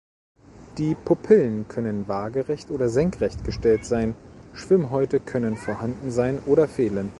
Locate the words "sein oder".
6.09-6.67